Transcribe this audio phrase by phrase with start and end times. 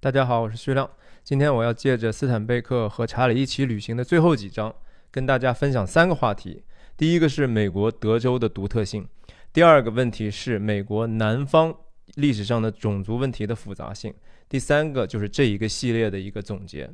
[0.00, 0.88] 大家好，我是徐亮。
[1.24, 4.72] 今天我要借着斯坦贝克和查理一起旅行的最后几章，
[5.10, 6.62] 跟大家分享三个话题。
[6.96, 9.08] 第一个是美国德州的独特性，
[9.52, 11.74] 第二个问题是美国南方
[12.14, 14.14] 历史上的种族问题的复杂性，
[14.48, 16.88] 第三个就是这一个系列的一个总结。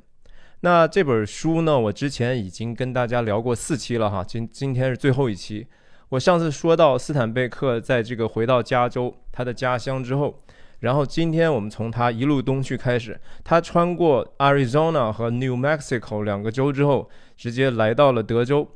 [0.60, 5.66] 那这本书呢，我之前已经跟大家聊过四期了哈，今今天是最后一期。
[6.08, 10.42] 我上次说到斯坦贝克在这个回到加州他的家乡之后，
[10.80, 18.68] 然后今天我们从它一路东去开始，它穿过 Arizona 和 New Mexico 两个州之后，直接来到了德州。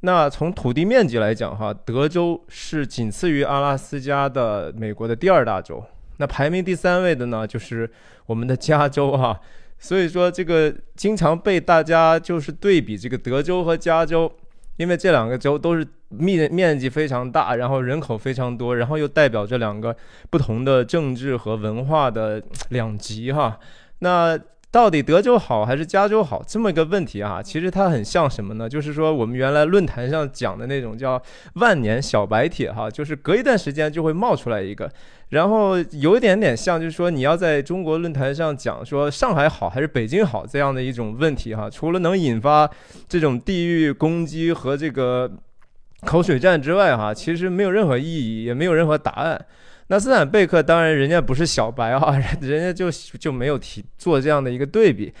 [0.00, 5.82] 那从土地面积来讲哈，德州是仅次于阿拉斯加的美国的第二大州。
[6.18, 7.90] 那排名第三位的呢，就是
[8.26, 9.40] 我们的加州哈。
[9.78, 14.30] 所以说，这个经常被大家就是对比这个德州和加州，
[14.76, 19.96] 因为这两个州都是面面积非常大，然后人口非常多，然后又代表这两个
[20.30, 23.58] 不同的政治和文化的两极哈。
[23.98, 24.38] 那。
[24.76, 26.44] 到底德州好还是加州好？
[26.46, 28.68] 这么一个问题啊，其实它很像什么呢？
[28.68, 31.18] 就是说我们原来论坛上讲的那种叫
[31.54, 34.92] 万年小白帖哈，就是隔一段时间就会冒出来一个，
[35.30, 42.70] 然后有一点点像，就是说你要在中国论坛上讲说上海好还是北京好这样的一种问题哈，除了能引发
[43.08, 45.30] 这种地域攻击和这个
[46.02, 49.42] 口水战之外哈，其实没有任何意义，也没有任何答案。
[49.88, 55.12] 那斯坦贝克当然人家不是小白啊， 人家就就没有提做这样的一个对比。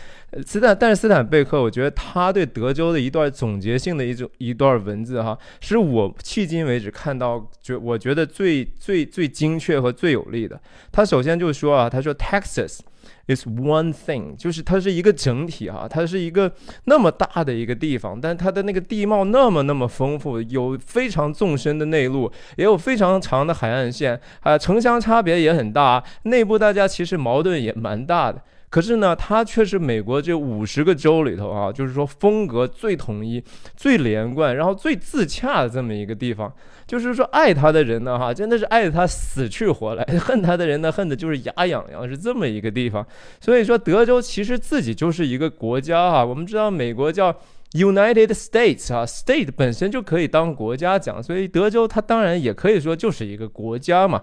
[0.44, 10.60] 斯坦，但是斯坦贝克，我觉得他对德州的一段总结性的一种一段文字哈，是我迄今为止看到就我觉得最最最精确和最有力的。
[10.90, 12.80] 他首先就说啊，他说 Texas。
[13.28, 16.52] Is one thing，就是它是一个整体哈，它是一个
[16.84, 28.40] 那么大的一个地方，但它的那个地貌那么那么丰富，有非常纵深的内陆，也有非常长的海岸线啊，城乡差别也很大，内部大家其实矛盾也蛮大的。
[28.68, 33.42] 可是呢，它却是美国这五十个州里头啊，就是说风格最统一、
[33.76, 36.52] 最连贯，然后最自洽的这么一个地方。
[36.86, 43.04] 就是说，爱他的人呢，哈，真的是爱他死去活来；恨他的人呢，恨的就是牙痒痒，是这么一个地方。
[43.40, 46.24] 所以说，德州其实自己就是一个国家哈。
[46.24, 47.34] 我们知道，美国叫
[47.72, 54.22] United States 啊，State 本身就可以当国家讲，所以德州它当然也可以说就是一个国家嘛。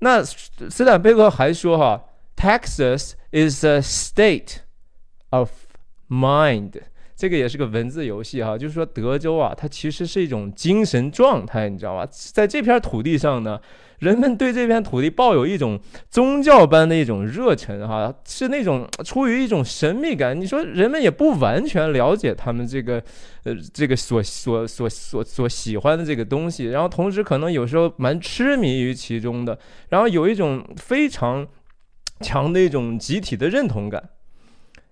[0.00, 2.02] 那斯坦贝克还说哈。
[2.36, 4.58] Texas is a state
[5.30, 5.50] of
[6.08, 6.70] mind，
[7.16, 12.08] 这个也是个文字游戏哈，就是说德州啊，它其实是一种精神状态，你知道吧？
[12.10, 13.60] 在这片土地上呢，
[13.98, 20.40] 人们对这片土地抱有一种宗教般的一种热忱哈，是那种出于一种神秘感。
[20.40, 23.02] 你说人们也不完全了解他们这个
[23.42, 29.58] 呃这个所所所所所喜欢的这个东西，然后同时可能有时候蛮痴迷于其中的，
[29.88, 31.44] 然后有一种非常。
[32.20, 34.10] 强的一种集体的认同感，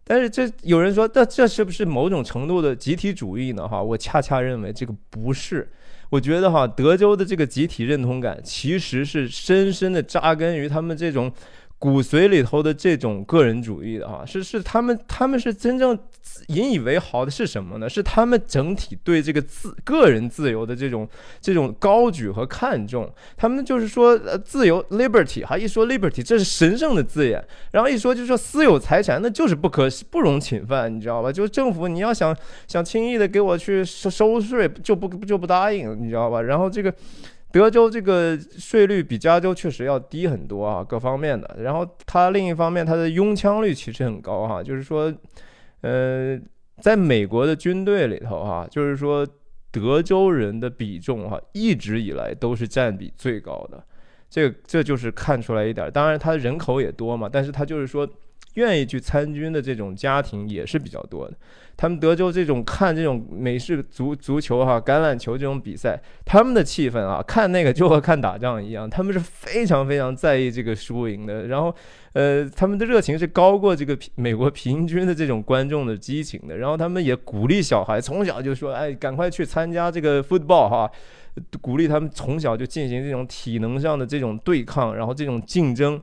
[0.05, 3.67] 但是这有人说，那这是不是某种程度的集体主义呢？
[3.67, 5.71] 哈，我恰恰认为这个不是。
[6.11, 11.33] 我觉得哈，德州的这个集体认同感其实是深深的扎根于他们这种。
[11.83, 15.99] 骨髓里头的这种个人主义的哈，是是他们他们是真正
[16.47, 17.89] 引以为豪的是什么呢？
[17.89, 21.09] 是他们整体对这个自个人自由的这种
[21.41, 23.13] 这种高举和看重。
[23.37, 31.33] 他们就是说，呃，自由 liberty 哈，一说 liberty 这是神圣的字眼，然后一说就是说私有财产那就是不可不容侵犯，你知道吧？
[31.33, 32.37] 就政府你要想
[32.69, 36.43] 想轻易的给我去收收税就不就不答应，你知道吧？
[36.43, 36.95] 然后这个。
[37.53, 41.59] 德州这个税率比加州确实要低很多啊，各方面的。
[41.61, 45.13] 然后它另一方面，它的拥枪率其实很高哈，就是说，
[45.83, 46.41] 呃，
[46.81, 49.27] 在美国的军队里头哈，就是说
[49.71, 53.85] 德州人的比重哈，一直以来都是占比最高的。
[54.31, 55.91] 这这就是看出来一点。
[55.93, 58.09] 当然，它人口也多嘛，但是它就是说。
[58.55, 61.35] 愿意去参军的这种家庭也是比较多的。
[61.75, 71.47] 他们德州这种看这种美式足足球哈橄榄球这种比赛，他们的气氛啊，看那个就和看打仗一样，他们是非常非常在意这个输赢的。
[71.47, 71.75] 然后，
[72.13, 76.59] 呃，他们的热情是高过这个美国平均的这种观众的激情的。
[76.59, 80.89] 然后他们也鼓励小孩从小就说，哎，赶快去参加这个 football 哈，
[81.63, 86.01] 鼓励他们从小就进行这种体能上的这种对抗，然后这种竞争。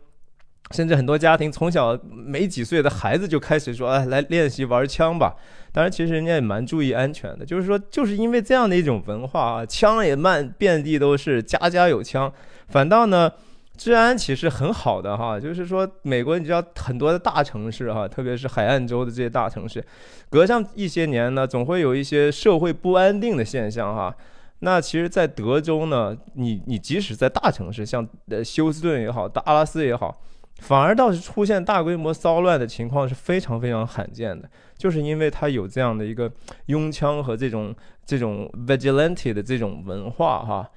[0.71, 5.35] 甚至很多家庭从小没几岁的孩子就开始说：“哎，来练习玩枪吧。”
[5.71, 7.45] 当然，其实人家也蛮注意安全的。
[7.45, 12.31] 就是说，就是因为这样的一种文化啊，枪也慢，遍地都是，家家有枪。
[12.69, 13.31] 反倒呢，
[13.77, 15.39] 治安其实很好的哈。
[15.39, 19.83] 就是说，美国你知道很多的大城市哈，特别是海岸州的这些大城市，
[20.29, 24.15] 隔上一些年呢，总会有一些社会不安定的现象哈。
[24.59, 30.19] 那其实，在德州呢，你你即使在大城市，像呃休斯顿也好，达拉斯也好。
[30.59, 36.31] 反而倒是出现大规模骚乱的情况是非常非常罕见的，就是因为它有这样的一个
[36.67, 37.73] 拥枪和这种
[38.05, 40.69] 这种 vigilante 的这种文化哈。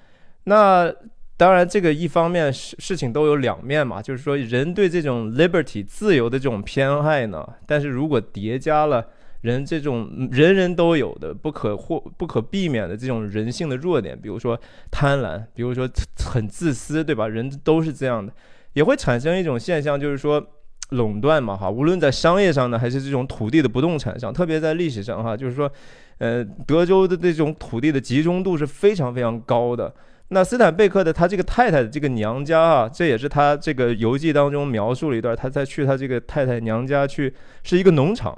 [0.45, 0.93] 那
[1.37, 9.05] 当然，这个一方面事事情都有两面嘛，就是说人对这种 liberty 自由的这种偏爱呢，但是如果叠加了
[9.41, 14.57] 人这种人人都有的不可或不可避免的这种人性的弱点，比如说
[14.91, 15.89] 贪婪，比如说
[16.25, 17.27] 很自私，对吧？
[17.27, 18.33] 人都是这样的。
[18.75, 20.45] 也会产生一种现象，就是说
[20.91, 25.71] 垄断嘛，哈，无论在商业上呢，还是这种土地的不动产上，特别在历史上，哈，就是说，
[26.19, 29.95] 呃，德州的这种土地的集中度是非常非常高的。
[30.29, 38.37] 那斯坦贝克的他这个太太的这个娘家啊，这也是他这个游记当中描述了一段，他在去他这个太太娘家去，是一个农场，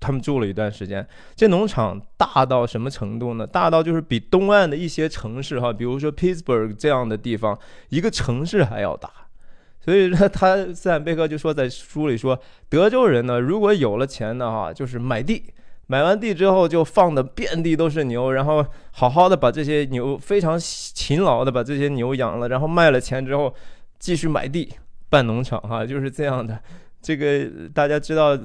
[0.00, 1.06] 他们住了一段时间。
[1.36, 3.46] 这农场大到什么程度呢？
[3.46, 7.56] 大到就是比东岸的一些城市哈，比如说 Pittsburgh 这样的地方，
[7.90, 9.10] 一个城市还要大。
[9.82, 12.38] 所以说，他斯坦贝克就说在书里说，
[12.68, 15.44] 德州人呢，如果有了钱的话，就是买地，
[15.86, 23.54] 买完地之后就放的遍地都是牛，然后好好的把这些牛非常勤劳的把这些牛养了，然后卖了钱之后
[23.98, 24.70] 继续买地
[25.08, 26.58] 办农场哈，就是这样的。
[27.00, 28.38] 这个大家知道。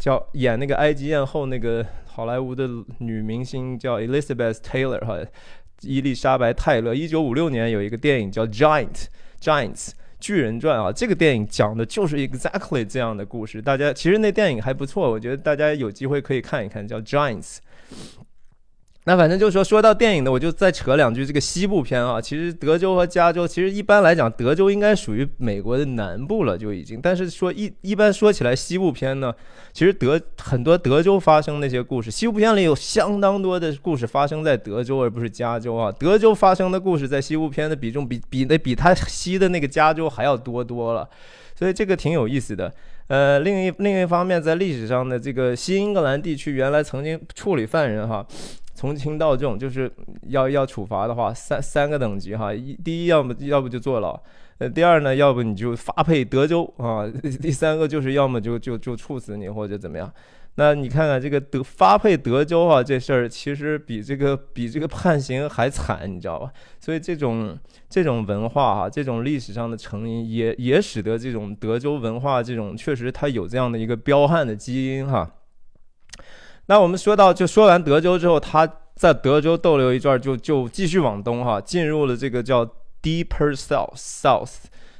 [0.00, 2.66] 叫演那个埃及艳后那个好莱坞的
[2.98, 5.18] 女明星叫 Elizabeth Taylor 哈，
[5.82, 6.94] 伊丽莎白泰勒。
[6.94, 9.04] 一九五六年有一个电影叫 Giant
[9.42, 13.60] Giants 巨人传啊，这个电影讲的就是 exactly 这样的故事。
[13.60, 17.58] 大家其实那电影还不错，我觉得大家有机会可以看一看，叫 Giants。
[19.10, 22.20] 那反正就是说，说到电影呢，我就再扯两句这个西部片啊。
[22.20, 27.00] 其实德州和加州，其实一般来讲，德州应该属于美国的南部了，就已经。
[27.02, 29.34] 但是说一一般说起来，西部片呢，
[29.72, 35.90] 其实德很多德州发生那些故事，西部片里有相当多的故事发生在德州，而不是加州啊。
[35.90, 41.08] 德州发生的故事在西部片的比重比比那比它西的那个加州还要多多了，
[41.56, 42.72] 所以这个挺有意思的。
[43.08, 48.24] 呃，另一另一方面，在历史上的这个新英格兰地区，原来曾经处理犯人哈。
[48.80, 49.92] 从轻到重，就是
[50.28, 52.50] 要要处罚的话，三三个等级哈。
[52.54, 54.18] 一第一，要么要不就坐牢，
[54.56, 57.06] 呃，第二呢，要不你就发配德州啊。
[57.42, 60.10] 第三个就是要么就就就处死你或者怎么样。
[60.54, 66.50] 那你看看这个德发配德州啊，这事儿其实比这个比这个判刑还惨，你知道吧？
[66.80, 67.58] 所以这种
[67.90, 75.30] 这种文化哈，这种历史上的成因也也使得这种德州文化这种确实它有这样的一个彪悍的基因哈。
[76.70, 78.64] 那我们说到，就说完德州之后，他
[78.94, 82.64] 在德州逗留一段，就就继续往东哈，进入了这个叫
[83.02, 84.52] Deeper South South，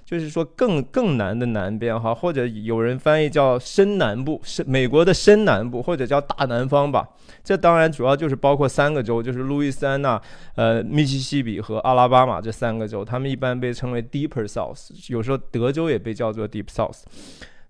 [0.05, 7.09] 就是说更更南的南边哈，或者有人翻译叫深南部，是美国的深南部，或者叫大南方吧。
[7.45, 10.21] 这当然主要就是包括三个州，就是路易斯安那、
[10.57, 17.03] 呃密西西比和阿拉巴马这三个州，他们一般被称为 Deeper South，有时候德州也被叫做 Deep South。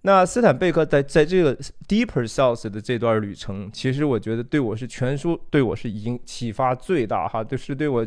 [0.02, 1.54] 那斯坦贝克在在这个
[1.86, 8.06] Deeper South 的这段旅程，其实我觉得对我是全书对我是影启发最大哈，就是对我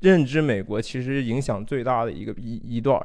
[0.00, 2.98] 认知美国其实影响最大的一个一一段，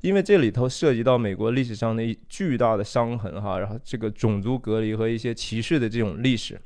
[0.00, 6.60] 因为这里头涉及到美国历史上的一巨大的伤痕哈，然后这个种族隔离和一些歧视的这种历史。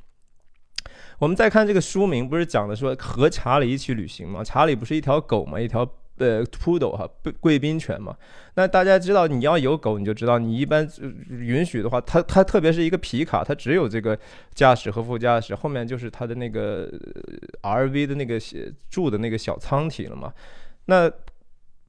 [1.19, 4.43] 我们再看这个书名，不是讲的说和查理一起旅行吗？
[4.43, 5.61] 查理不是一条狗吗？
[5.61, 5.87] 一条。
[6.17, 7.09] 呃，poodle 哈，
[7.39, 8.15] 贵宾犬嘛。
[8.55, 10.87] 那大家知道，你要有狗，你就知道，你一般
[11.29, 14.17] 允许的话，它它特别是一个皮卡，它只有这个
[14.53, 16.89] 驾驶和副驾驶，后面就是它的那个
[17.61, 18.39] RV 的那个
[18.89, 20.33] 住的那个小舱体了嘛。
[20.85, 21.11] 那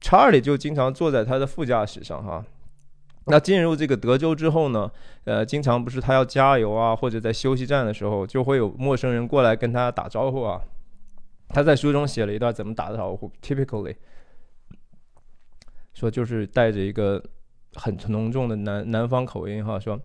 [0.01, 2.43] 查理就经常坐在他的副驾驶上哈。
[3.29, 4.89] 那进入这个德州之后呢，
[5.23, 10.61] 呃，经常不是他要加油啊，或者在休息站的时候，就会有陌生人过来跟他打招呼啊。
[11.49, 13.95] 他在书中写了一段怎么打的招呼，typically。
[15.97, 17.19] 说就是带着一个
[17.73, 19.99] 很浓重的南南方口音哈，说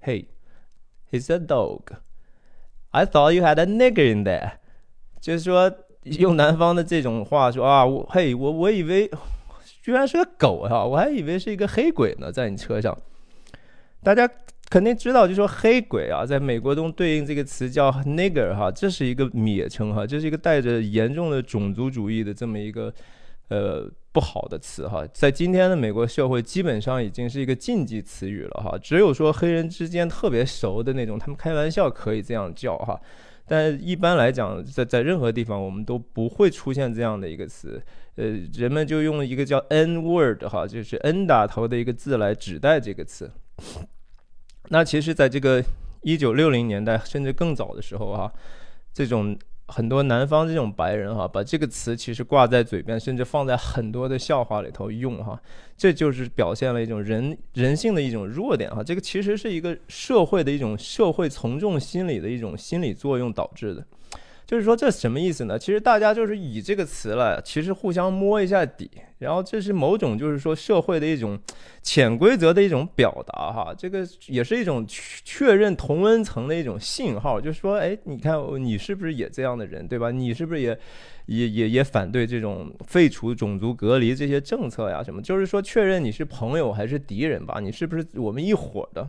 [0.00, 1.80] ，Hey，he's a dog。
[2.90, 4.52] I thought you had a nigger in there。
[5.20, 5.68] 就是说
[6.02, 9.10] 用南方的这种话说啊，我嘿，我我以为
[9.82, 12.96] 居然是个狗哈，我还以为是一个黑鬼呢，在你车上。
[14.04, 14.30] 大家
[14.70, 22.94] 肯定知道，就说黑鬼啊，在美国中对应这个词叫 nigger 哈，这是一个蔑称哈，这是一个带着严重的种族主义的这么一个
[23.48, 23.90] 呃。
[24.14, 28.78] 不好的词哈，在今天的美国社会，基本上已经是一个禁忌词语了哈。
[28.78, 32.98] 只有说黑人之间特别熟的那种，他们开玩笑可以这样叫哈。
[33.44, 37.82] 但一般来讲，在在任何地方，我们都不会出现这样的一个词。
[38.14, 43.28] 呃，人们就用一个叫 N word 哈，就是 N 打头的一个字来指代这个词。
[44.68, 45.60] 那其实，在这个
[46.02, 48.32] 一九六零年代甚至更早的时候哈，
[48.92, 55.40] 这种很多南方这种白人哈，把这个词其实挂在嘴边，甚至放在很多的笑话里头用哈，
[55.76, 58.82] 这就是表现了一种人人性的一种弱点哈。
[58.82, 63.84] 这个其实是一个社会的一种社会从众心理的一种心理作用导致的。
[64.46, 65.58] 就是说这什么意思呢？
[65.58, 71.38] 其实大家就是以这个词来，其实互相摸一下底，然后这是某种就是说社会的一种
[71.82, 80.10] 潜规则的一种表达哈，这个也是一种确认同温层的一种信号，就是说，哎，你看你是不是也这样的人，对吧？
[80.10, 80.78] 你是不是也
[81.26, 85.02] 也也也反对这种废除种族隔离这些政策呀？
[85.02, 85.22] 什么？
[85.22, 87.60] 就是说确认你是朋友还是敌人吧？
[87.60, 89.08] 你是不是我们一伙的？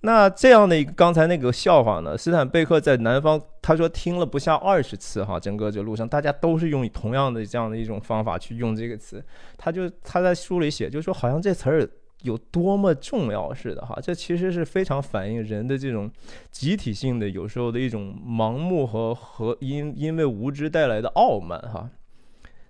[0.00, 2.18] 那这样的一个刚才那个笑话呢？
[2.18, 9.24] 斯坦贝克在南方，他说听了不下二十次哈，整个这路上大家都是用同样的这样的一种方法去用这个词，
[9.56, 11.88] 他就他在书里写，就说好像这词儿
[12.20, 16.10] 有多么重要似的哈，这其实是非常反映人的这种
[16.50, 21.88] 集体性的有时候的一种盲目和和因因为无知带来的傲慢哈。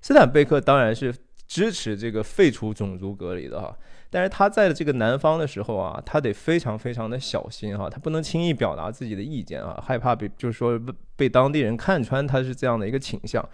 [0.00, 1.12] 斯坦贝克当然是
[1.48, 3.76] 支持这个废除种族隔离的哈。
[4.14, 10.80] 但是他在这个南方的时候啊，他得非常非常的小心哈，他不能轻易表达自己的意见啊，害怕被就是说
[11.16, 13.44] 被当地人看穿他是这样的一个倾向。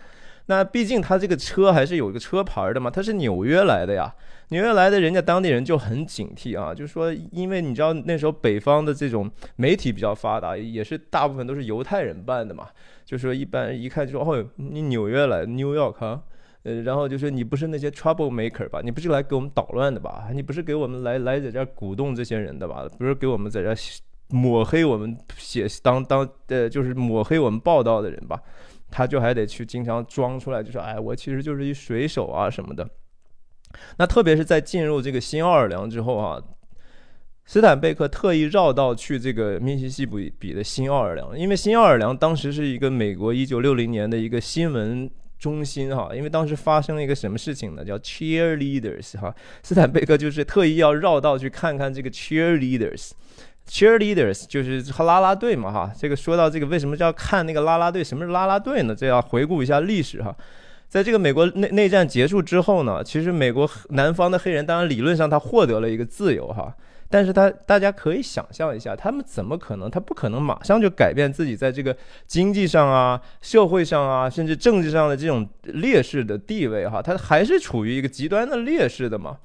[0.47, 4.15] 那毕竟他这个车还是有一个车牌的嘛，他是纽约来的呀，
[4.49, 12.69] 纽约来的人家当地人就很警惕啊，就是说，因为你知道那时候北方的这种媒体比较发达，也是大部分都是犹太人办的嘛，
[13.07, 16.21] 就是说一般一看就说哦，你纽约来，New York。
[16.63, 18.83] 呃，然后就是你不是那些 trouble maker 吧？
[18.85, 20.29] 你不是来给我们捣乱的吧？
[20.35, 22.87] 你不是给我们来来在这鼓动这些人的吧？
[22.99, 23.75] 不是给我们在这
[24.29, 28.39] 抹黑我们写当当呃，就是抹黑我们报道的人吧？
[28.91, 32.87] 他就还得去经常装出来，就说哎，我其实就是一水手啊什么的。
[33.97, 36.39] 那特别是在进入这个新奥尔良之后啊，
[37.47, 45.11] 斯坦贝克特意绕道去这个密西西比的新奥尔良，因为新奥尔良当时是一个美国一九六零年的一个新闻。
[45.41, 47.83] 中心哈，因为当时发生了一个什么事情呢？
[47.83, 55.91] 叫 cheerleaders 哈，斯坦贝克就是特意要绕道去看看这个 cheerleaders，cheerleaders 就是啦啦队嘛哈。
[55.99, 58.05] 这个说到这个，为什么叫看那个啦啦队？
[58.05, 58.95] 什么是啦啦队呢？
[58.95, 60.37] 这要回顾一下历史哈。
[60.89, 66.77] 在这个美国内内战结束之后呢，其实美国南方的黑人，当然理论上他获得了一个自由哈。
[67.11, 69.91] 但是他，大家可以想象一下，他们怎么可能？
[69.91, 71.95] 他不可能马上就改变自己在这个
[72.27, 79.39] 经济上啊、社会上啊，甚至政治上的这种劣势的地位哈，他还是处于一个极端的劣势的嘛。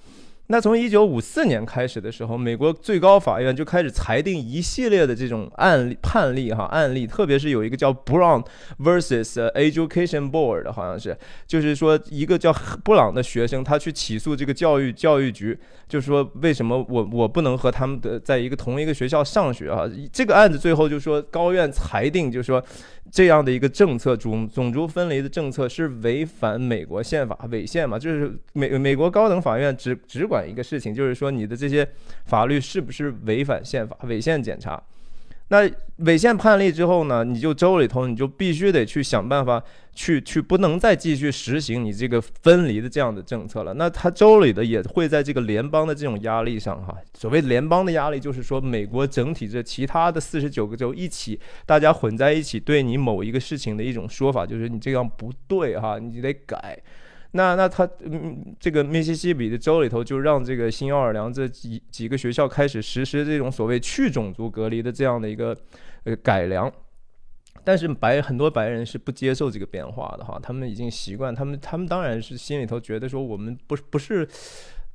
[0.48, 8.46] 那从一九五四年开始的时候，美国最高法院就开始裁定一系列的这种案例判例哈案例，特别是有一个叫 Brown
[8.78, 11.18] versus Education Board，好像是，
[11.48, 12.54] 就是说一个叫
[12.84, 19.90] 布朗的学生，他去起诉这个教育教育局，就是说为什么我我不能和他们的在一个同一个学校上学啊？
[20.12, 22.64] 这个案子最后就说高院裁定，就是说。
[23.12, 28.00] 这样的一个政策，种种族分离的政策是违反美国宪法，违宪嘛？
[28.00, 31.88] 就是美美国高等法院只只管一个事情，就是说你的这些
[32.26, 34.82] 法律是不是违反宪法，违宪检查。
[35.50, 39.62] 那违宪判例之后呢，你就州里头你就必须得去想办法
[39.94, 43.74] 去去，不能再继续实行你这个分离的这样的政策了。
[43.76, 56.78] 那他州里的也会在这个联邦的这种压力上哈，所谓联邦的压力就是说美国整体这其他的四十九个州一起，大家混在一起对你某一个事情的一种说法，就是你这样不对哈，你得改。
[57.36, 65.56] 那那他嗯，这个密西西比的州里头就让这个新奥尔良这几几个学校开始实施这种所谓去种族隔离的这样的一个
[66.06, 66.72] 呃改良，
[67.64, 74.28] 但是白很多白人是不接受这个变化的哈，他们已经习惯，他们他们当然是心里头觉得说我们不不是。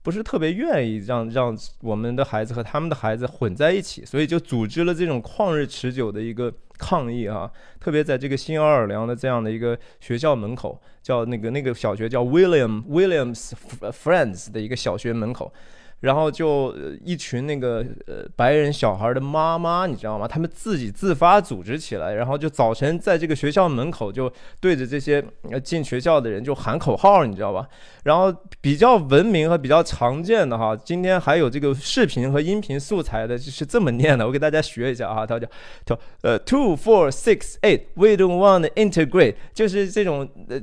[0.02, 7.50] 不是特别愿意让让我们的孩子和他们的孩子混在一起，所以就组织了这种旷日持久的一个抗议啊！
[7.78, 13.52] 特别在这个新奥尔良的这样的一个学校门口，叫那个那个小学叫 William Williams
[13.92, 15.52] Friends 的一个小学门口。
[16.00, 20.26] 然后就一群那个呃白人小孩的妈妈，你知道吗？
[20.26, 25.23] 他们自己自发组织起来，然后就早晨在这个学校门口就对着这些
[25.62, 27.69] 进学校的人就喊口号，你知道吧？
[28.04, 35.47] 然后比较文明和比较常见的哈，今天还有这个视频和音频素材的，就是这么念的，我给大家学一下啊，他叫
[35.85, 40.59] 叫呃 two four six eight，we don't want integrate，就是这种呃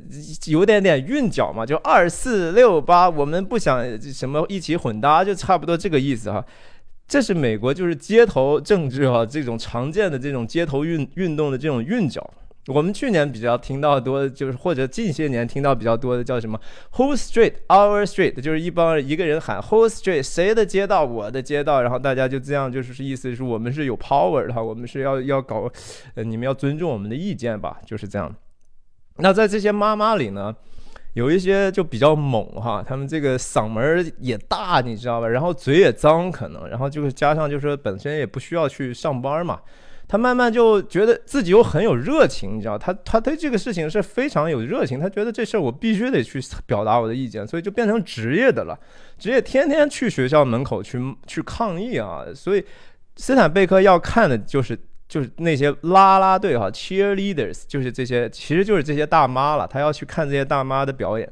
[0.48, 5.26] 有点点韵脚嘛，就二四六八，我们不想什么一起混搭。
[5.27, 6.43] 就差不多这个意思哈，
[7.07, 12.27] 这是美国就是街头政治哈，这种常见的这种街头运运动的这种韵脚。
[12.67, 16.60] 我们去年比较听到多，就是或者近些年听到比较多的叫什么
[16.96, 25.72] “Who Street Our Street”，就是一帮一个人喊 “Who Street”，谁的街道我的街道，然后大家就这样，就是意思是我们是有 power 的哈，我们是要要搞，
[26.15, 28.36] 呃，你们要尊重我们的意见吧，就是这样。
[29.19, 30.53] 那在这些妈妈里呢？
[31.17, 35.27] 有一些就比较猛哈，他们这个嗓门也大，你知道吧？
[35.27, 39.59] 然后嘴也脏，可能，然后就是加上就是本身也不需要去上班嘛，
[40.07, 48.77] 他慢慢就觉得自己又很有热情，你知道，他他对这个事情是非常有热情，他觉得这事儿我必须得去表达我的意见，所以就变成职业的了，
[49.17, 52.63] 职业天天去学校门口去去抗议啊，所以
[53.15, 54.79] 斯坦贝克要看的就是。
[55.08, 59.66] 就是那些啦啦队哈，cheerleaders，就是这些，其实就是这些大妈了。
[59.66, 61.32] 他要去看这些大妈的表演。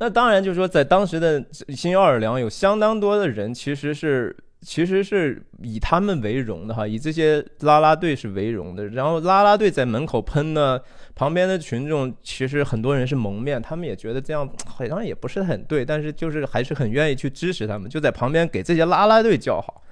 [0.00, 8.88] 那当然，就是说，在当时的新奥尔良，有相当多的人其实是其实是以他们为荣的哈，以这些啦啦队是为荣的。
[8.88, 10.80] 然后啦啦队在门口喷呢，
[11.14, 19.82] 旁边的群众其实很多人是蒙面，他们也觉得这样好像也不是很对，但是就是还是很愿意去支持他们，就在旁边给这些啦啦队叫好。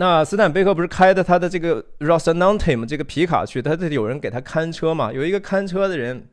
[0.00, 2.86] 那斯坦贝克不是开的他的这个 Rosanante 吗？
[2.88, 5.12] 这个皮卡去，他这里有人给他看车嘛？
[5.12, 6.24] 有一个看车的人，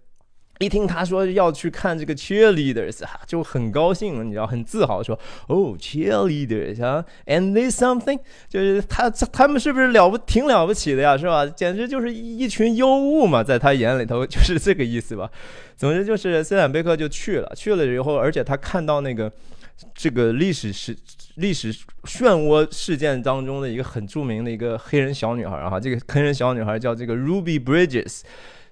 [0.60, 5.19] 一听他说要去看这个 cheerleaders，就很高兴，你知道，很自豪说
[5.50, 11.17] ：“哦，cheerleaders 啊，and they something，就是他他们是不是了不挺了不起的呀？
[11.17, 11.43] 是吧？
[11.48, 15.27] 简直就是一群尤物嘛，在他眼里头就是这个意思吧。
[15.75, 19.31] 总之就是斯坦贝克就去了，去了以后，而且他看到那个。
[19.94, 20.96] 这个历史是
[21.36, 28.22] 历史漩涡事件当中的一个很著名的一个黑人小女孩啊，这个黑人小女孩叫这个 Ruby Bridges，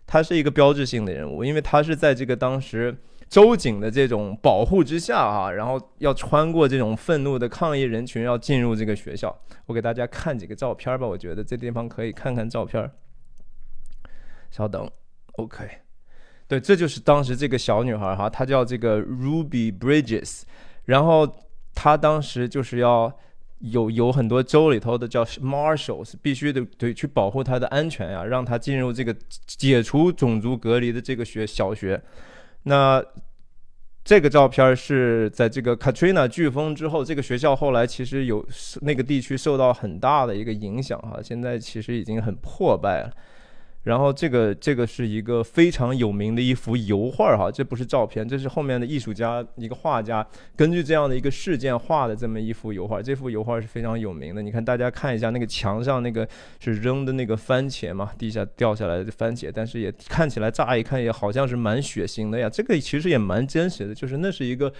[0.08, 2.96] 她是一个标志性的人物，因为她是在这个当时
[3.28, 9.38] 州警的这种保护之下啊，然后要穿过这种愤怒的抗议人群，要进入这个学校。
[9.66, 12.90] 我给大家看几个照片吧，我觉得这地方可以看看照片。
[14.52, 14.90] 稍等
[15.34, 15.68] ，OK，
[16.48, 20.44] 对，这就是当时这个小女孩哈，她叫这个 Ruby Bridges。
[20.86, 21.28] 然后
[21.74, 23.12] 他当时就是要
[23.60, 29.16] 有有很多州里头的叫 marshals，必须得得去保护他的安全呀，让他进入这个
[29.48, 32.02] 解除种族隔离的这个学小学。
[32.64, 33.04] 那
[34.04, 38.46] 这个照片是在这个 Katrina 飓风之后，这个学校后来其实有
[38.82, 43.14] 那个地区受到很大的一个影响哈，现在其实已经很破败了。
[43.84, 53.02] 然后这个这个是一个非常有名的一幅油画哈，这不是照片，这是后面的艺术家一个画家根据这样的一个事件画的这么一幅油画。
[53.02, 56.28] 这幅油画是非常有名的，你看大家看一下那个墙上那个
[56.60, 62.50] 是扔的那个番茄嘛，地下掉下来的番茄，但是也看起来乍一看也好像是蛮血腥的呀。
[62.50, 64.74] 这个其实也蛮真实的，就是那是一个。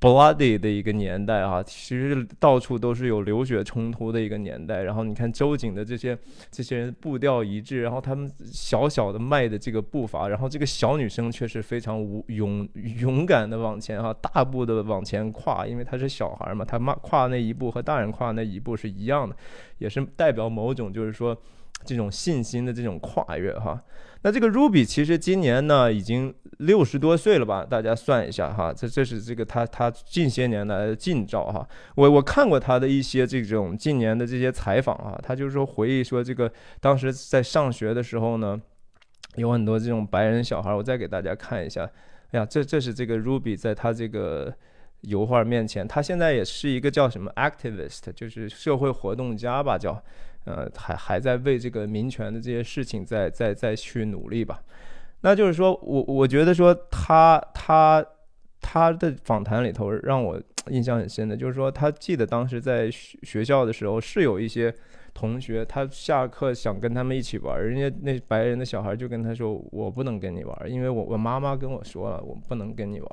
[0.00, 4.82] Bloody 的一个年代啊，其实到处都是有流血冲突的一个年代。
[4.82, 6.18] 然后你看周瑾的这些
[6.50, 19.36] 这些人步调一致，然后他们小小的迈的这个步伐，然后这个小女生却是非常无勇勇敢的往前哈，大步的往前跨，因为她是小孩嘛，她跨跨那一步和大人跨那一步是一样的，
[19.76, 21.36] 也是代表某种就是说
[21.84, 23.80] 这种信心的这种跨越哈。
[24.22, 27.64] 那这个 Ruby 其实今年呢已经六十多岁了吧？
[27.64, 31.66] 大家算一下哈，这这是这个他他近些年来的近照哈。
[31.94, 38.60] 我我看过他的一些这种近年的这些采访啊，他就是说回忆说这个当时在上学的时候呢，
[39.36, 40.74] 有很多这种白人小孩。
[40.74, 41.90] 我再给大家看一下，
[42.32, 44.52] 哎呀，这这是这个 Ruby 在他这个
[45.00, 50.02] 油画面前，他现在也是一个叫什么 activist，就是社会活动家吧，叫。
[50.44, 54.62] 呃，还还在为这个民权的这些事情在在在去努力吧？
[55.20, 58.04] 那就是说我我觉得说他他
[58.60, 64.74] 他的访谈里头让我印象很深的，就是说他记得当时在学学校的时候是有一些
[65.12, 73.10] 同学，他下课想跟他们一起玩，人家那白人的小孩就跟他说：“我不能跟你玩，因为我我妈妈跟我说了，我不能跟你玩。”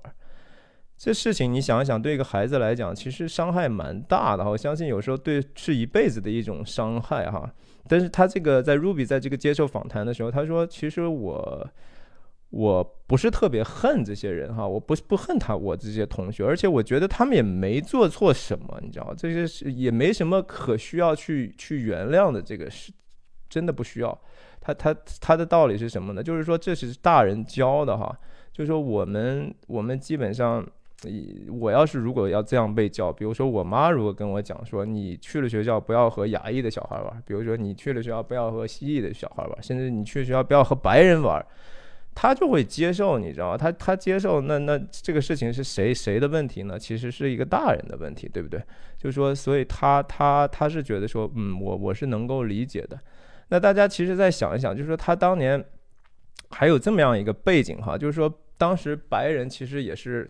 [0.98, 4.50] 这事情你想一想，对一个孩子来讲，其实伤害蛮大的哈。
[4.50, 7.48] 我相信有时候对是一辈子的一种伤害哈。
[7.88, 11.70] 但是他这个在 Ruby 在这个接受访谈的时候，他说：“其实我
[12.50, 22.92] 我不是特别恨这些人哈，我不不恨他我这些同学，而且我觉得他们也没做错什么，你知道这些是也没什么可需要去去原谅的，这个是
[23.48, 24.20] 真的不需要。
[24.60, 26.24] 他他他的道理是什么呢？
[26.24, 28.14] 就是说这是大人教的哈，
[28.52, 30.68] 就是说我们我们基本上。”
[31.60, 41.46] 我要是如果要这样被教，比如说我妈如果跟我讲说，你去了学校不要和亚裔的小孩玩，比如说你去了学校不要和西裔的小孩玩，甚至你去学校不要和白人玩，
[42.16, 43.56] 他就会接受，你知道吗？
[43.56, 46.80] 他他接受，那那这个事情是谁谁的问题呢？
[46.80, 48.60] 其实是一个大人的问题，对不对？
[48.98, 53.00] 就是说，所以他他他是觉得说，嗯，我我是能够理解的。
[53.50, 55.64] 那大家其实再想一想，就是说他当年
[56.50, 60.28] 还有这么样一个背景哈，就是说当时白人其实也是。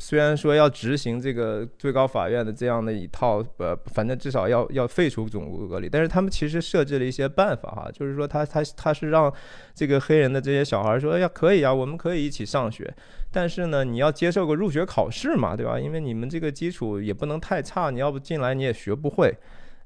[0.00, 9.30] 虽然说要执行这个最高法院的这样的一套，呃，反正至少要要废除种族隔离，但是他们其实设置了一些办法哈，就是说他他他是让
[9.74, 12.90] 这个黑人的这些小孩说，哎呀，可以啊，我们可以一起上学，
[13.30, 15.78] 但是呢，你要接受个入学考试嘛，对吧？
[15.78, 19.30] 因为你们这个基础也不能太差，你要不进来你也学不会，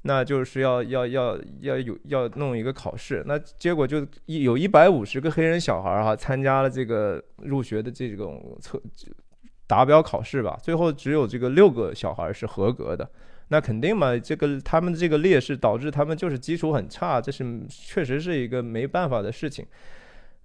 [0.03, 8.81] 那就是要要要要有要弄一个考试，那结果就一有一百五十个黑人小孩哈参加了这个入学的这种测。
[9.67, 13.09] 达标考试吧，最后只有这个六个小孩是合格的，
[13.49, 19.65] 那肯定嘛，这个他们的这个劣势导致他们就是基础很差，这是确实是一个没办法的事情。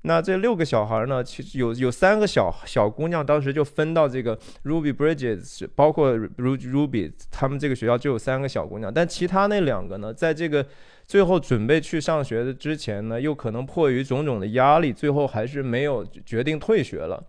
[0.04, 10.66] 那这六个小孩呢，其实有有三个小小姑娘，当时就分到这个 Ruby Bridges，包括 Ruby，他们这个学校就有三个小姑娘，但其他那两个呢，在这个
[11.06, 17.22] 最后准备去上学的之前呢，又可能迫于种种的压力，最后还是没有决定退学了。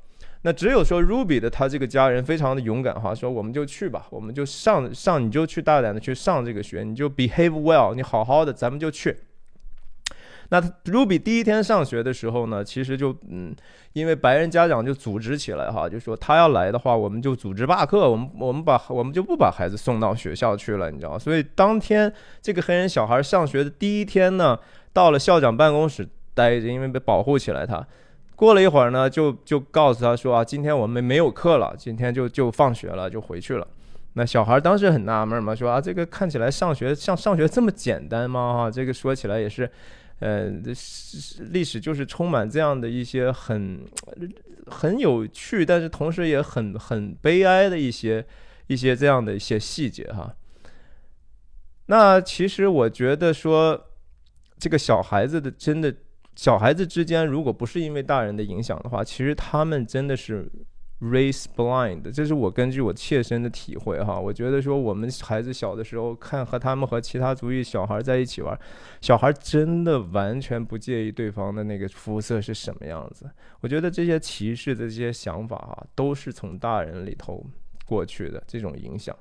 [0.43, 9.17] 那只有说 Ruby 的他这个家人非常的勇敢哈，说我们就去吧，我们就上上，你就去大胆的去上这个学，你就 behave well，你好好的，咱们就去。
[10.49, 13.55] 那 Ruby 第一天上学的时候呢，其实就嗯，
[13.93, 21.19] 因为白人家长就组织起来哈，就说他要来的话，我们就组织罢课，我们我们把我们就不把孩子送到学校去了，你知道？
[21.19, 24.59] 所以当天这个黑人小孩上学的第一天呢，
[24.93, 27.87] 到了校长办公室待着，因为被保护起来他。
[28.41, 33.69] 过了一会儿呢，就就告诉他说啊，今天我们没有课了，今天就就放学了，就回去了。
[34.15, 38.55] 那小孩当时很纳闷嘛，说啊，这个看起来上学像上学这么简单吗？
[38.55, 39.71] 哈，这个说起来也是，
[40.21, 40.49] 呃，
[41.53, 43.85] 历史就是充满这样的一些很
[44.69, 48.25] 很有趣，但是同时也很很悲哀的一些
[48.69, 50.35] 一些这样的一些细节哈。
[51.89, 53.89] 那其实我觉得说，
[54.59, 55.95] 这个小孩子的真的。
[56.41, 60.51] 小孩子之间，如果不是因为大人的影响的话，其实他们真的是
[60.99, 62.11] race blind。
[62.13, 64.19] 这是我根据我切身的体会哈。
[64.19, 68.59] 我觉得说，我们孩子小的时候看和他们和其他族裔小孩在一起玩，
[69.03, 73.29] 小孩真的完全不介意对方的那个肤色是什么样子。
[73.61, 77.45] 我觉得这些歧视的这些想法哈，都是从大人里头
[77.85, 79.15] 过去的这种影响，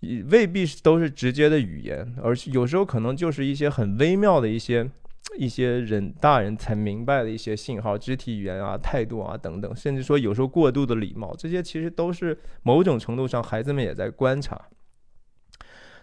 [0.00, 4.86] 也未必是都是直接的语言，而是有时候可能就是一些很微妙的一些。
[5.36, 14.60] 一些人大人才明白的一些信号，肢体语言啊、态度啊等等，甚至说有时候过度的礼貌，这些其实都是某种程度上孩子们也在观察。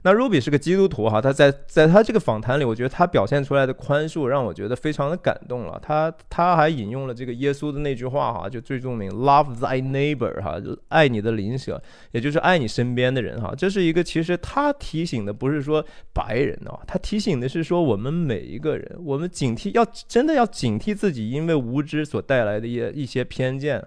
[0.05, 5.79] 那 Ruby 是个基督徒哈，他在在他这个访谈里，我觉得他表现出来的宽恕让我觉得非常的感动了。
[5.81, 13.51] 他他还引用了这个耶稣的那句话哈，就最著名 “Love thy neighbor” 哈，爱你的邻舍，也就是爱你身边的人哈。
[13.57, 23.83] 这是一个其实他提醒的不是说白人哦，他提醒的是说我们每一个人，我们警惕要真的要警惕自己因为无知所带来的一一些偏见，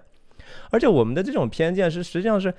[0.69, 2.53] 而且我们的这种偏见是实际上是。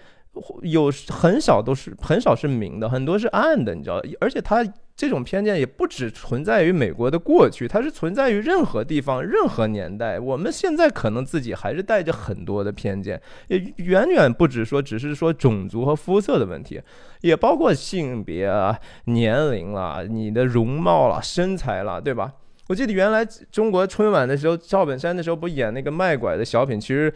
[0.62, 4.00] 有很少都是很少是明的，很多是暗的，你知道。
[4.20, 4.64] 而且它
[4.94, 10.20] 这种偏见也不只存在于美国的过去，它是存在于任何地方、任何年代。
[10.20, 16.80] 我们现在可能自己还是带着很多的偏见，也远远不止说只是说种族和肤色的问题，
[17.22, 22.32] 也包括性别啊、年龄啦、你的容貌啦、身材啦，对吧？
[22.68, 27.12] 我记得原来中国春晚的时候，赵本山的时候不演那个卖拐的小品，其实。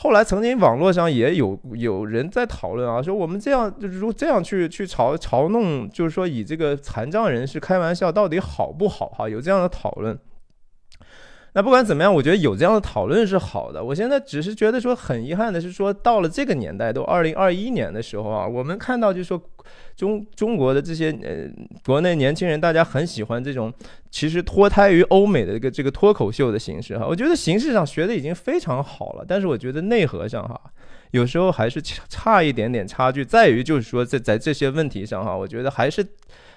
[0.00, 9.28] 后来曾经网络上也有有人在讨论啊，说我们这样就是说这样去去嘲嘲弄，就是说以这个残障人士开玩笑到底好不好哈？
[9.28, 10.16] 有这样的讨论。
[11.54, 13.82] 那不管怎么样，我觉得有这样的讨论是好的。
[13.82, 19.42] 我现在只是觉得说很遗憾的是说，到了这个年代，都二零二一年的时候啊，我们看到就是说
[19.96, 21.48] 中中国的这些呃
[21.84, 23.72] 国内年轻人，大家很喜欢这种
[24.10, 27.06] 其实脱胎于欧美的一个这个脱口秀的形式哈。
[27.08, 30.60] 我觉得形式上学的已经非常好了，但是我觉得内核上哈，
[31.12, 36.06] 有时候还是差一点点差距，在于就是说在在这些问题上哈，我觉得还是。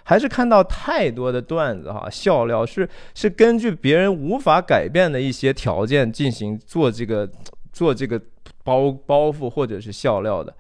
[0.03, 7.29] 还是看到太多的段子哈，笑料是是根据别人无法改变的一些条件进行做这个
[7.71, 8.19] 做这个
[8.63, 10.51] 包包袱或者是笑料的。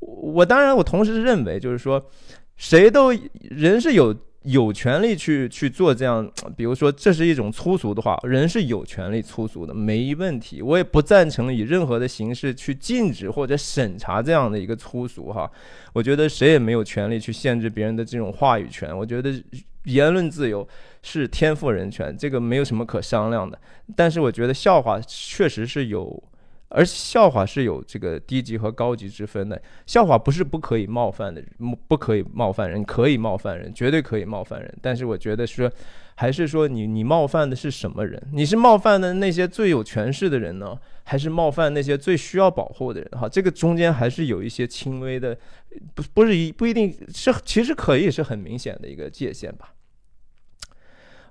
[0.00, 2.04] 我当然我同时认为就是说，
[2.56, 4.12] 谁都人是有。
[4.50, 10.62] 有权利去去做这样，比如说这是一种粗俗的话，人是有权利粗俗的，没问题。
[10.62, 15.50] 我也不赞成以任何的形式去禁止或者审查这样的一个粗俗哈。
[15.92, 18.96] 我觉得谁也没有权利去限制别人的这种话语权。
[18.96, 19.30] 我觉得
[19.84, 20.66] 言论自由
[21.02, 23.58] 是天赋人权，这个没有什么可商量的。
[23.94, 26.22] 但是我觉得笑话确实是有
[26.68, 29.60] 而笑话是有这个低级和高级之分的。
[29.86, 31.42] 笑话不是不可以冒犯的，
[31.86, 34.78] 不可以冒犯人，可以冒犯人，绝对可以冒犯人。
[34.82, 35.70] 但是我觉得说，
[36.14, 38.22] 还是说你你冒犯的是什么人？
[38.32, 43.10] 你是冒犯的那些最有权势的人呢，还是冒犯那些最需要保护的人？
[43.12, 45.36] 哈，这个中间还是有一些轻微的，
[45.94, 49.72] 不不是一不一定是，其实可以是很明显的一个界限吧。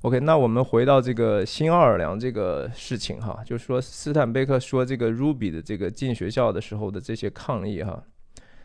[0.01, 8.03] OK，那我们回到这个新奥尔良这个事情哈，就是说斯坦贝克说这个 Ruby 的这个进学校的时候的这些抗议哈，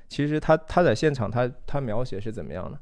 [0.08, 2.78] 其实他他在现场他他描写是怎么样的？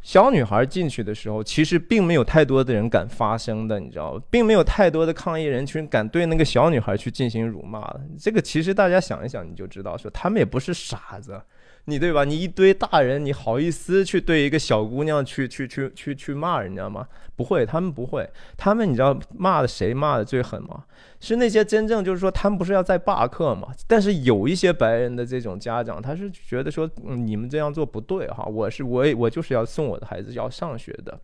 [0.00, 4.22] 小女孩进去的时候，其实并没有太多的人敢发声的，你知道吗？
[4.30, 8.00] 并没有太多的抗议人群敢对那个小女孩去进行辱骂的。
[8.16, 11.42] 这个其实大家想一想，你就知道说他们也不是傻子。
[11.88, 12.24] 你对吧？
[12.24, 17.06] 你一堆大人，你好意思去对一个小姑娘去去去去去骂人家吗？
[17.36, 18.28] 不会，他们不会。
[18.56, 20.84] 他们你知道骂的谁骂的最狠吗？
[21.20, 23.68] 是那些真正就是说他们不是要在罢课吗？
[23.86, 28.44] 但是有一些白人的这种家长，他是觉得说嗯你们这样做不对哈。
[28.44, 31.16] 我是我我就是要送我的孩子要上学的，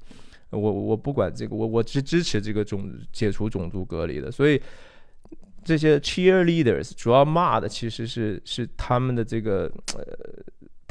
[0.51, 4.62] 我我不管这个，我我支支持这个种解除种族隔离的，所以。
[5.64, 10.03] 这些 cheerleaders 主要骂的其实是是他们的这个呃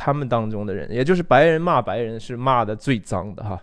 [0.03, 3.61] 他们当中的人，也就是白人骂白人是骂的最脏的哈。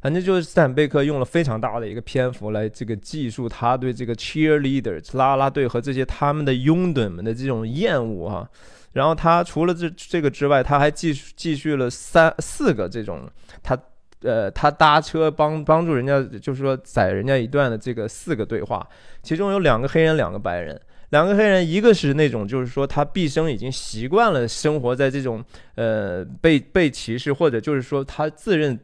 [0.00, 8.48] 反正就是斯坦贝克用了非常大的一个篇幅来这个记述他对这个 cheerleaders 啦啦队和这些他们的拥趸们的这种厌恶哈。
[8.92, 13.30] 然后他除了这这个之外，他还继续继续了三四个这种
[13.62, 13.78] 他。
[14.22, 18.84] 呃，他搭车帮帮助人家，就是说载人家一段的这个四个对话，
[19.22, 20.76] 其中有两个黑人，两个白人。
[21.10, 25.44] 两个黑人，一个是那种就是说他毕生已经习惯了生活在这种
[25.74, 28.78] 呃被被歧视，或者就是说他自认。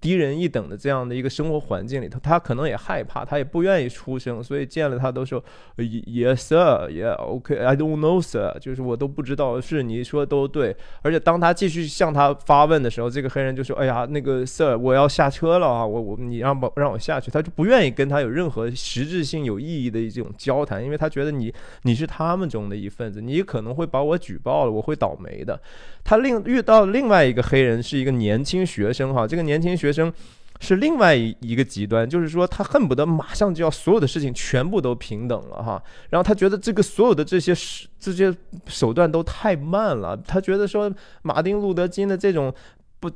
[0.00, 5.42] 低人一等的这样的一个生活环境里头，他可能也害怕，他也不愿意出声，所以见了他都说
[5.76, 10.76] ，Yes sir，Yeah OK，I don't know sir，就是我都不知道，是你说都对。
[11.02, 17.30] 而且当他继续向他发问的时候，这个黑人就说，哎呀，那个 Sir，我要下车了啊，我我你让不让我下去？
[17.30, 25.60] 他就不愿意跟他有任何实质性有意义的这种交谈，因为他觉得你你是他们中的一份子，你可能会把我举报了，我会倒霉的。
[26.04, 30.12] 他另遇到另外一个黑人是一个年轻学生哈，这个年轻学学生
[30.60, 37.54] 是另外一一个极端，就是说他恨不得马上就要所有的事情全部都平等了哈，然后他觉得这个所有的这些
[37.98, 38.34] 这些
[38.66, 42.52] 手段都太慢了，他觉得说马丁路德金的这种
[43.00, 43.10] 不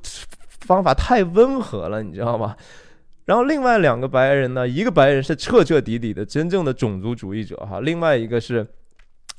[0.61, 2.57] 方法太温和了，你知道吗？
[3.27, 8.67] 然后另外两个白人呢，一个白人是彻彻底底的真正的种族主义者哈，另外一个是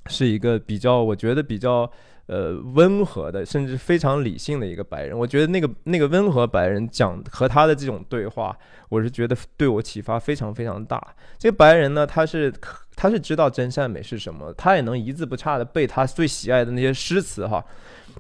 [0.05, 1.89] 是一个比较我觉得比较。
[2.25, 8.57] 呃，温和的，甚至非常理性的一个白人，我觉得那个那个温和白人讲和他的这种对话，
[8.88, 11.05] 我是觉得对我启发非常非常大。
[11.38, 12.53] 这个白人呢，他是
[12.95, 17.63] 他是知道真善美是什么，他也能一字不差的背他最喜爱的那些诗词哈。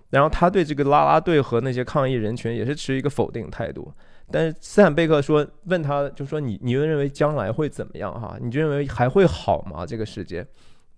[0.09, 3.91] 然后他对这个拉拉队和那些抗议人群也是持一个否定态度。
[4.31, 8.35] 但是斯坦贝克说，问他就说你你们认为将来会怎么样哈？
[8.41, 9.85] 你就认为还会好吗？
[9.85, 10.45] 这个世界？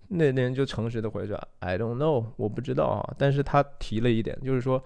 [0.08, 4.82] 那那人就诚实的回说：“I don't know，我不知道啊。”但是他提了一点，就是说，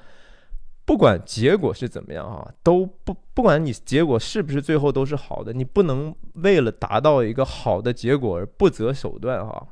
[0.85, 9.67] 不管结果是怎么样啊，都不不管你结果是不是最后都是好的，你不能为了达到一个好的结果而不择手段哈。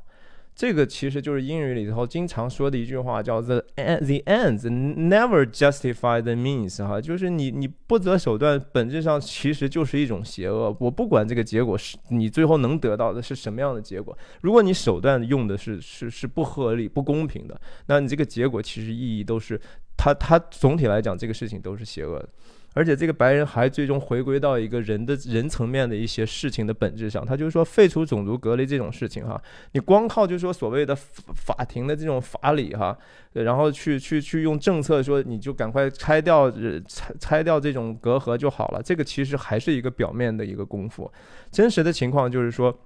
[0.58, 10.76] 这个其实就是英语里头经常说的一句话，叫 “the the ends never justify the means” 哈，就是你你不择手段，本质上其实就是一种邪恶。
[10.80, 19.60] 我不管这个结果是你最后能得到的是什么样的结果，如果你手段用的是是是不合理、不公平的，那你这个结果其实意义都是，
[19.96, 22.28] 它它总体来讲这个事情都是邪恶的。
[22.74, 29.40] 而且这个白人还最终回归到一个人的人层面的一些事情的本质上，他就是说废除种族隔离这种事情哈，
[29.72, 32.96] 你光靠就是说所谓的法庭的这种法理哈，
[33.33, 36.50] 然后去去去用政策说你就赶快拆掉
[36.87, 41.11] 拆拆掉这种隔阂就好了，这个其实还是一个表面的一个功夫，
[41.50, 42.76] 真实的情况就是说。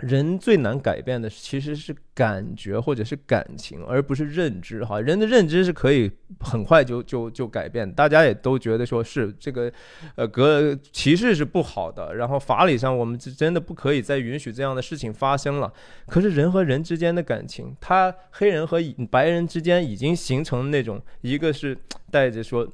[0.00, 4.84] 人最难改变的其实是感觉或者是感情，而不是认知。
[4.84, 7.90] 哈，人的认知是可以很快就就就改变。
[7.92, 9.72] 大家也都觉得说是这个，
[10.14, 12.14] 呃，隔歧视是不好的。
[12.14, 15.72] 然后法理上我们是真的不可以再允许这样的事情发生了。
[16.06, 18.78] 可是人和人之间的感情，他黑人和
[19.10, 21.76] 白人之间已经形成那种，一个是
[22.10, 22.72] 带着说。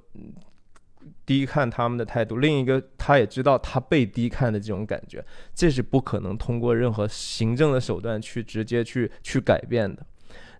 [1.26, 10.04] 低看他们的态度，另一个他也知道他被低看的这种感觉，这是不可能通过任何行政的手段去直接去去改变的。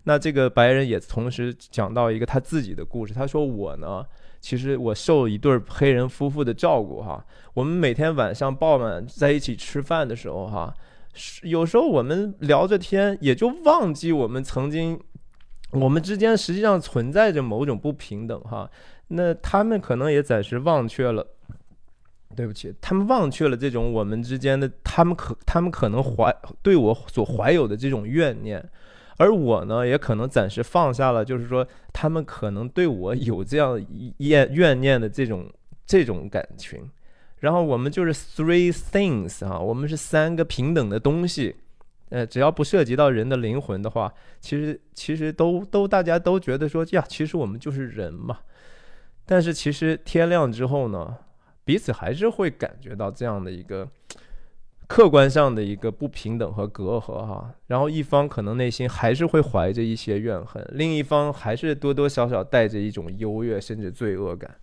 [0.03, 4.05] 那这个白人也同时讲到一个他自己的故事，他说我呢，
[4.39, 10.73] 其实我受一对黑人夫妇的照顾哈，我们每天晚上傍晚在一起吃饭的时候哈。
[11.43, 14.99] 有时候我们聊着天，也就忘记我们曾经，
[15.71, 18.69] 我们之间实际上存在着某种不平等哈。
[19.07, 21.25] 那他们可能也暂时忘却了，
[22.35, 28.67] 对不起，他们忘却了这种我们之间的，他们可他们可能怀对我所怀有的这种怨念，
[29.17, 33.79] 而我呢，也可能暂时放下了，就是说他们可能对我有这样
[34.17, 35.49] 怨怨念的这种
[35.85, 36.89] 这种感情。
[37.41, 41.55] 然后我们就是 three things 啊，我们是三个平等的东西，
[42.09, 48.39] 呃，只要不涉及到人的灵魂的话，其实其实都都大家都觉得说呀，其实我们就是人嘛。
[49.25, 51.17] 但是其实天亮之后呢，
[51.63, 53.89] 彼此还是会感觉到这样的一个
[54.87, 57.53] 客观上的一个不平等和隔阂哈。
[57.67, 64.55] 然后一方可能内心还是会怀着一些怨恨，另一方还是多多少少带着一种优越甚至罪恶感。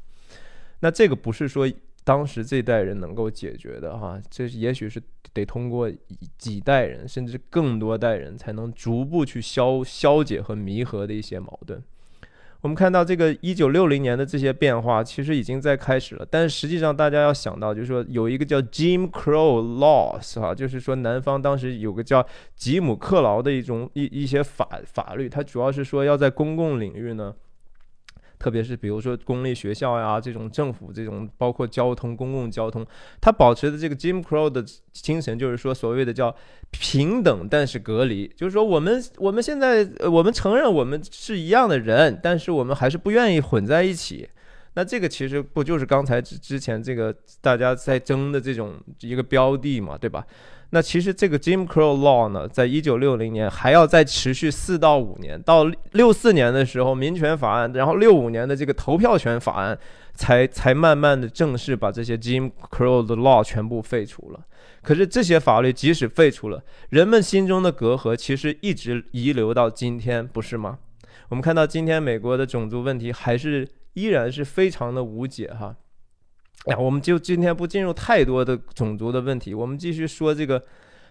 [0.80, 1.70] 那这个不是说。
[2.04, 5.00] 当时这代人能够解决的哈，这也许是
[5.32, 5.88] 得通过
[6.36, 11.80] 几代人甚至更多代人才能逐步去消消解和弥合的一些矛盾。
[12.62, 16.26] 我们看到这个一九六零年的这些变化，其实已经在开始了。
[16.30, 27.34] 但是实际上，大家要想到，就是说有一个叫 Jim Crow Laws 哈，就是说南方当时有个叫吉姆克劳的一种一一些法法律，它主要是说要在公共领域呢。
[28.42, 32.84] 特别是比如说公立学校呀，这种政府这种包括交通公共交通，
[33.20, 36.34] 它保持的这个 Jim Crow 的精神，就是说所谓的叫
[36.72, 44.28] 平等但是隔离，就是说我们我们现在我们承认我们是一样的人，但是我们还是不愿意混在一起。
[44.74, 50.24] 那这个其实不就是刚才之之前这个大家在争的这种一个标的嘛，对吧？
[50.70, 59.78] 那其实这个 Jim Crow Law 呢，在一九六零年还要再持续四到五年，到六四年的时候，民权法案，然后六五年的这个投票权法案，
[60.14, 64.40] 才才慢慢的正式把这些 Jim Crow 的 Law 全部废除了。
[64.80, 70.78] 可是这些法律即使废除了，人们心中的隔阂其实一直遗留到今天，不是吗？
[71.28, 75.76] 我们看到今天美国的种族问题还是依然是非常的无解哈。
[76.66, 80.64] 哎，我们就今天不进入太多的种族的问题，我们继续说这个，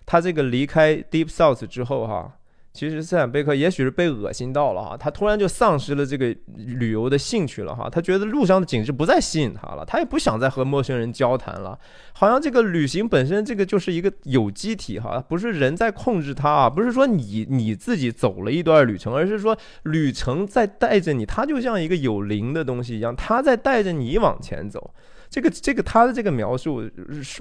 [0.06, 2.38] 他这个离开 Deep South 之后哈，
[2.74, 11.78] 其实斯坦贝克也许是被恶心到了哈，他突然就丧失了这个旅游的兴趣了哈，他觉得路上的景致不再吸引他了，他也不想再和陌生人交谈了，
[12.14, 24.94] 好像这个旅行本身这个就是一个有机体哈，不是人在控制它啊，不是说你你自己走了一段旅程，而是说旅程在带着你，它就像一个有灵的东西一样，它在带着你往前走。
[25.30, 26.84] 这个这个他的这个描述，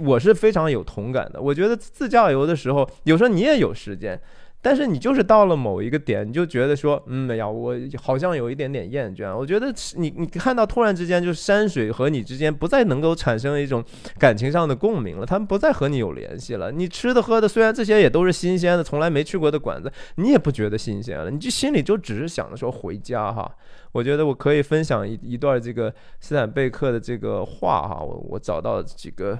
[0.00, 1.40] 我是非常有同感的。
[1.40, 4.20] 我觉得自驾游的时候，有时候你也有时间。
[4.62, 9.34] 但是你就是到了某一个点，你就觉得说，嗯呀，我好像有一点点厌倦。
[9.34, 13.82] 我觉得你你看到突然之间，就是山水和你之间不再能够产生一种
[14.18, 16.70] 感情上的共鸣了，他们不再和你有联系了。
[16.70, 21.30] 你吃的喝的，虽然这些也都是新鲜的，从来没去过的馆子，你也不觉得新鲜了。
[21.30, 23.50] 你就心里就只是想着说回家哈。
[23.92, 29.38] 我觉得我可以分享一一段这个斯坦贝克的这个话哈，我我找到几个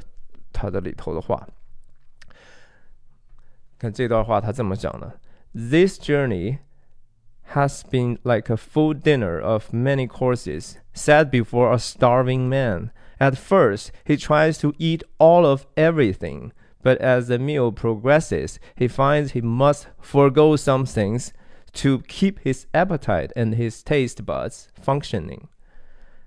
[0.50, 1.46] 他的里头的话。
[3.79, 5.19] 看这段话，他这么讲的：
[5.53, 6.59] This journey
[7.53, 12.91] has been like a full dinner of many courses set before a starving man.
[13.17, 16.51] At first, he tries to eat all of everything,
[16.83, 21.31] but as the meal progresses, he finds he must forego some things
[21.75, 25.47] to keep his appetite and his taste buds functioning.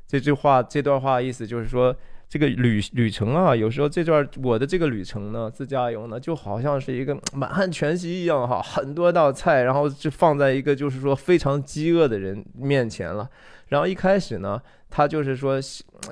[0.07, 1.94] 这句话，这段话意思就是说，
[2.34, 13.30] 这个旅旅程啊，有时候这段我的这个旅程呢，自驾游呢，就好像是一个满汉全席一样哈，很多道菜，然后就放在一个就是说非常饥饿的人面前了。
[13.67, 15.60] 然后一开始呢，他就是说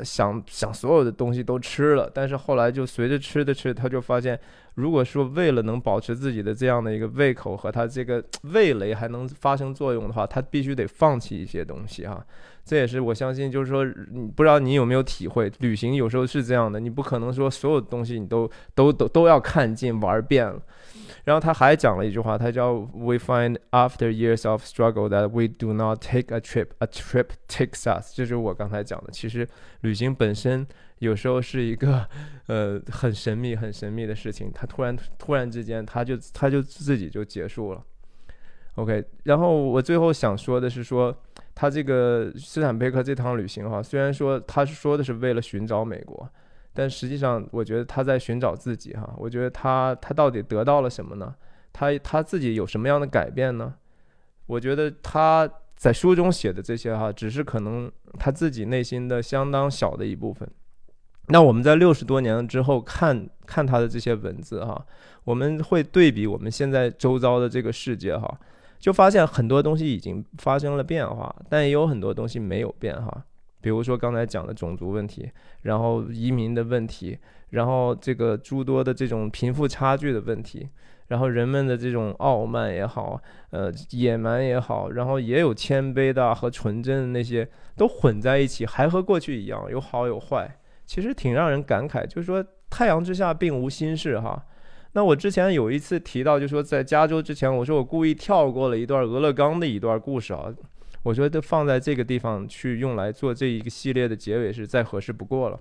[0.03, 4.39] 想想所有的东西都吃了，但是后来就随着吃的吃，他就发现，
[4.75, 12.25] 如果说为了能保持自己的这样的一个胃口和他这个味蕾还能发生作用的话，他必须得放弃一些东西哈。
[12.63, 20.61] 这也是我相信，就是说，你不知道你有没有体会，旅行有时候是这样的，你不可能说所有东西你都都都都要看尽玩遍了。
[21.23, 27.27] 然后他还讲了一句话，他叫 "We find after years of struggle that we do not take a trip, a trip
[27.47, 29.11] takes us"，这就是我刚才讲的。
[29.11, 29.47] 其实
[29.81, 30.65] 旅行本身
[30.99, 32.07] 有时候是一个
[32.47, 37.83] 呃很神秘、很神秘的事情，它突然突然之间，它就它就自己就结束了。
[38.75, 41.15] OK，然后我最后想说的是说。
[41.53, 46.27] 他这个斯坦贝克这趟旅行哈，虽然说他是说的是为了寻找美国，
[46.73, 49.13] 但实际上我觉得他在寻找自己哈。
[49.17, 51.35] 我觉得他他到底得到了什么呢？
[51.73, 53.75] 他他自己有什么样的改变呢？
[54.47, 55.47] 我觉得他
[55.81, 60.47] 在书中写的这些哈，只是可能他自己内心的相当小的一部分。
[61.29, 64.85] 那我们在六十多年之后看看他的这些文字哈，
[65.23, 68.39] 我们会对比我们现在周遭的这个世界哈，
[68.77, 73.25] 就发现很多东西已经发生了变化，但也有很多东西没有变哈。
[73.59, 75.31] 比如说刚才讲的种族问题，
[75.63, 77.17] 然后移民的问题，
[77.49, 80.69] 然后这个诸多的这种贫富差距的问题，
[81.11, 87.45] 然后人们的这种傲慢也好，呃，野蛮也好，然后也有谦卑的和纯真的那些
[87.75, 90.49] 都混在一起，还和过去一样，有好有坏，
[90.85, 92.07] 其实挺让人感慨。
[92.07, 94.41] 就是说太阳之下并无新事哈。
[94.93, 100.45] 那我之前有一次提到，就说在加州之前，我说我故意跳过了一段俄勒冈的一段故事啊。
[101.03, 105.59] 我觉得放在这个地方去用来做这一个系列的结尾是再合适不过了。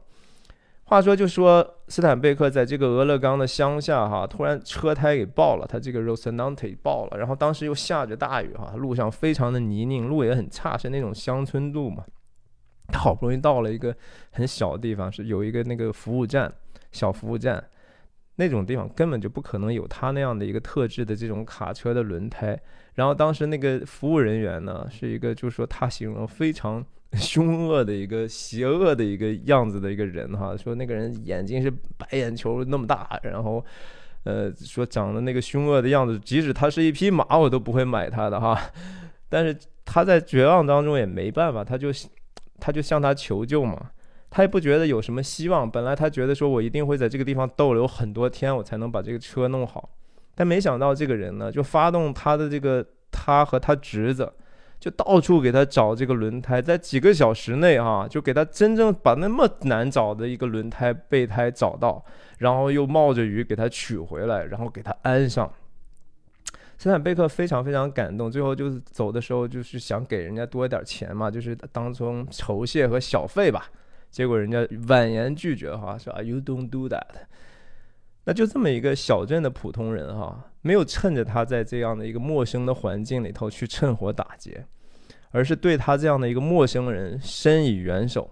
[0.90, 12.04] 话说，就说斯坦贝克在这个俄勒冈的乡下哈，突然车胎给爆了，他这个 Rosinante 爆了，然后当时又下着大雨哈，路上非常的泥泞，路也很差，是那种乡村路嘛。
[12.88, 13.94] 他好不容易到了一个
[14.32, 16.52] 很小的地方，是有一个那个服务站，
[16.90, 17.64] 小服务站。
[18.34, 22.60] 那种地方根本就不可能有他那样的一个特制的这种卡车的轮胎。
[22.94, 26.84] 然后当时那个服务人员呢，是一个就是说他形容非常
[27.18, 33.64] 凶恶的一个邪恶的一个样子的一个人哈，说那个人眼睛是白眼球那么大，然后
[34.24, 38.60] 呃说长得那个凶恶的样子，即使他是一匹马，我都不会买他的哈。
[39.28, 41.88] 但是他在绝望当中也没办法，他就
[42.58, 43.90] 他就向他求救嘛。
[44.32, 45.68] 他也不觉得有什么希望。
[45.68, 49.90] 本来他觉得说，我一定会在这个地方逗留很多天，我才能把这个车弄好。
[50.36, 54.32] 但没想到这个人呢，就发动他的这个，他和他侄子，
[54.80, 62.02] 就到处给他找这个轮胎，在几个小时内哈，就给他真正把那么难找的一个轮胎备胎找到，
[62.38, 65.52] 然后又冒着雨给他取回来，然后给他安上。
[66.78, 73.66] 斯坦贝克非常非常感动，最后就是走的时候就是想给人家多一点钱嘛，就是当成酬谢和小费吧。
[74.10, 77.04] 结果人家婉言拒绝，哈，说啊，You don't do that。
[78.24, 84.66] 那就这么一个小镇的普通人，哈，没有趁着他在这样的一个陌生的环境里头去趁火打劫，
[85.30, 88.30] 而是对他这样的一个陌生人伸以援手，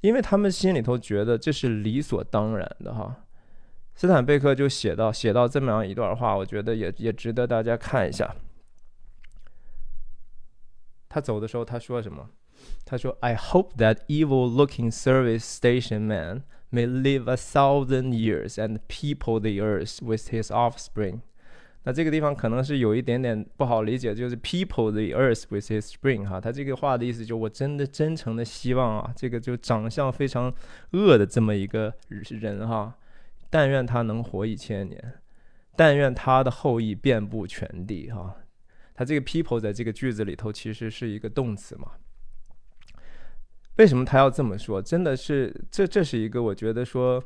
[0.00, 3.24] 因为他们心里头觉得这是理所当然的，哈。
[3.94, 8.36] 斯坦贝克就写到写到这么样一段话，我觉得也也值得大家看一下。
[11.08, 12.30] 他走的时候他说什么？
[12.84, 20.02] 他说：“I hope that evil-looking service station man may live a thousand years and people the earth
[20.02, 21.20] with his offspring。”
[21.84, 30.52] 那这个地方可能是有一点点不好理解，就是 “people the earth with his spring” 哈，他这个话的意思就我真的真诚的希望啊，这个就长相非常
[30.90, 32.94] 恶的这么一个人哈，
[33.48, 35.14] 但愿他能活一千年，
[35.76, 38.36] 但愿他的后裔遍布全地哈。
[38.92, 41.92] 他这个 “people” 在这个句子里头其实是一个动词嘛。
[43.78, 44.82] 为什么他要这么说？
[44.82, 47.22] 真的是，这这是一个我觉得说，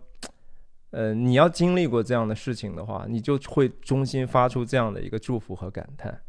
[0.90, 6.20] 呃，你要经历过这样的事情的话，你就会衷心发出这样的一个祝福和感叹。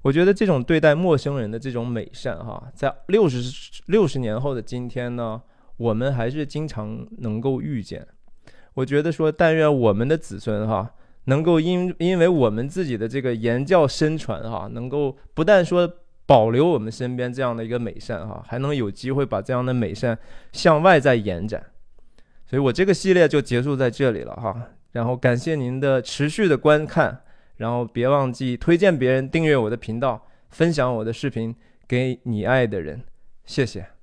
[0.00, 5.42] 我觉得这种对待陌生人的这种美善，哈，在六十六十年后的今天呢，
[5.76, 8.06] 我们还是经常能够遇见。
[8.72, 10.90] 我觉得说，但愿我们的子孙，哈，
[11.24, 15.86] 能够因因为我们自己的这个言教身传，哈，能够不但说。
[16.26, 20.18] 保留我们身边这样的一个美善哈，还能有机会把这样的美善
[20.52, 21.64] 向外再延展，
[22.46, 24.70] 所以我这个系列就结束在这里了哈。
[24.92, 27.20] 然后感谢您的持续的观看，
[27.56, 31.54] 然后别忘记推荐别人订阅我的频道，分享我的视频
[31.86, 33.02] 给你爱的人，
[33.44, 33.95] 谢谢。